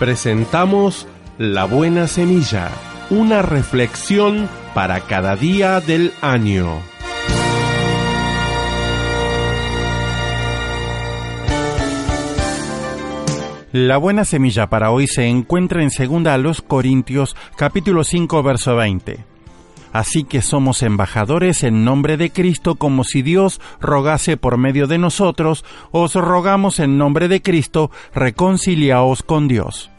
[0.00, 2.70] presentamos La Buena Semilla,
[3.10, 6.80] una reflexión para cada día del año.
[13.72, 18.74] La buena semilla para hoy se encuentra en 2 a los Corintios capítulo 5 verso
[18.76, 19.29] 20.
[19.92, 24.98] Así que somos embajadores en nombre de Cristo como si Dios rogase por medio de
[24.98, 29.90] nosotros, os rogamos en nombre de Cristo, reconciliaos con Dios.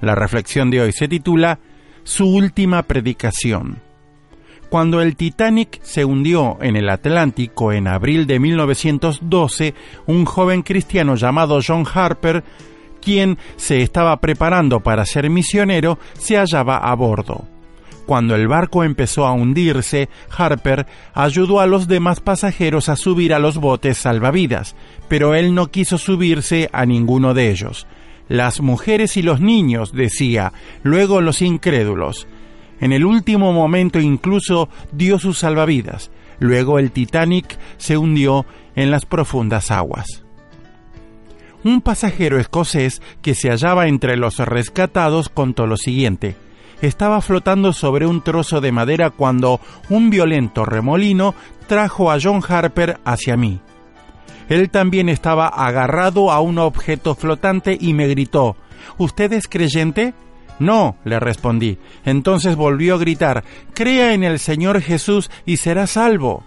[0.00, 1.60] La reflexión de hoy se titula
[2.02, 3.80] Su última predicación.
[4.68, 9.74] Cuando el Titanic se hundió en el Atlántico en abril de 1912,
[10.06, 12.42] un joven cristiano llamado John Harper,
[13.00, 17.55] quien se estaba preparando para ser misionero, se hallaba a bordo.
[18.06, 23.40] Cuando el barco empezó a hundirse, Harper ayudó a los demás pasajeros a subir a
[23.40, 24.76] los botes salvavidas,
[25.08, 27.88] pero él no quiso subirse a ninguno de ellos.
[28.28, 30.52] Las mujeres y los niños, decía,
[30.84, 32.28] luego los incrédulos.
[32.80, 36.12] En el último momento incluso dio sus salvavidas.
[36.38, 38.46] Luego el Titanic se hundió
[38.76, 40.22] en las profundas aguas.
[41.64, 46.36] Un pasajero escocés que se hallaba entre los rescatados contó lo siguiente
[46.80, 51.34] estaba flotando sobre un trozo de madera cuando un violento remolino
[51.66, 53.60] trajo a John Harper hacia mí.
[54.48, 58.56] Él también estaba agarrado a un objeto flotante y me gritó
[58.98, 60.14] ¿Usted es creyente?
[60.58, 61.78] No, le respondí.
[62.04, 63.44] Entonces volvió a gritar
[63.74, 66.44] Crea en el Señor Jesús y será salvo.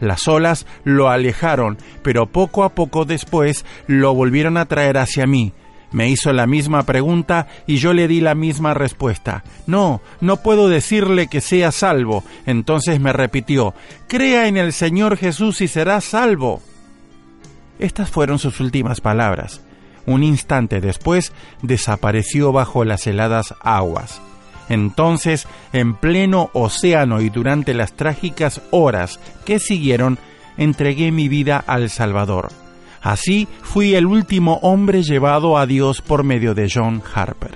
[0.00, 5.52] Las olas lo alejaron, pero poco a poco después lo volvieron a traer hacia mí.
[5.90, 9.42] Me hizo la misma pregunta y yo le di la misma respuesta.
[9.66, 12.24] No, no puedo decirle que sea salvo.
[12.46, 13.74] Entonces me repitió,
[14.06, 16.60] Crea en el Señor Jesús y será salvo.
[17.78, 19.62] Estas fueron sus últimas palabras.
[20.04, 24.20] Un instante después desapareció bajo las heladas aguas.
[24.68, 30.18] Entonces, en pleno océano y durante las trágicas horas que siguieron,
[30.58, 32.48] entregué mi vida al Salvador.
[33.00, 37.52] Así fui el último hombre llevado a Dios por medio de John Harper.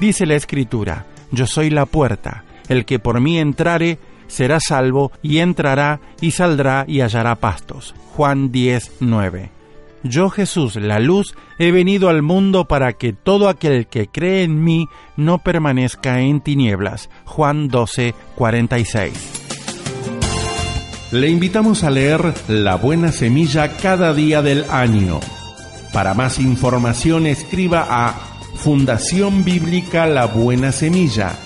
[0.00, 5.38] Dice la Escritura, Yo soy la puerta, el que por mí entrare será salvo y
[5.38, 7.94] entrará y saldrá y hallará pastos.
[8.14, 9.50] Juan 10, 9.
[10.02, 14.62] Yo Jesús, la luz, he venido al mundo para que todo aquel que cree en
[14.62, 14.86] mí
[15.16, 17.08] no permanezca en tinieblas.
[17.24, 19.33] Juan 12, 46.
[21.14, 25.20] Le invitamos a leer La Buena Semilla cada día del año.
[25.92, 28.14] Para más información escriba a
[28.56, 31.36] Fundación Bíblica La Buena Semilla,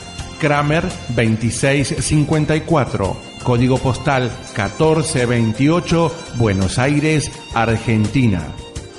[0.41, 0.85] Kramer
[1.15, 8.47] 2654, código postal 1428, Buenos Aires, Argentina.